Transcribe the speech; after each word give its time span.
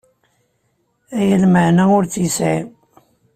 Aya 1.17 1.37
lmeɛna 1.43 1.83
ur 1.97 2.03
tt-yesɛi. 2.05 2.57